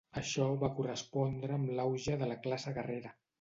Això 0.19 0.45
va 0.63 0.69
correspondre 0.79 1.59
amb 1.59 1.75
l'auge 1.81 2.17
de 2.23 2.31
la 2.33 2.39
classe 2.47 2.75
guerrera. 2.81 3.15